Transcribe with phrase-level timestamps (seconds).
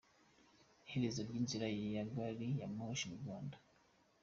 [0.85, 3.55] Iherezo ry’inzira ya gari ya moshi mu Rwanda?.